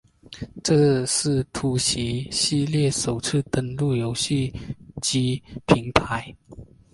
[0.63, 4.51] 这是突袭系列首次登陆游戏
[4.99, 6.35] 机平台。